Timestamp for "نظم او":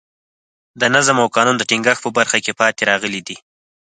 0.95-1.27